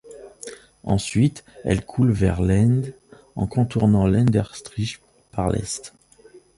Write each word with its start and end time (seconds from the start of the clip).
Ensuite, 0.83 1.45
elle 1.63 1.85
coule 1.85 2.11
vers 2.11 2.41
Leende, 2.41 2.95
en 3.35 3.45
contournant 3.45 4.07
Leenderstrijp 4.07 4.97
par 5.31 5.51
l'est. 5.51 5.93